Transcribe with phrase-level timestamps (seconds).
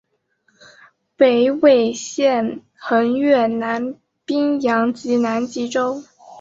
[1.15, 1.25] 此
[1.61, 3.93] 纬线横越南
[4.25, 6.01] 冰洋及南极洲。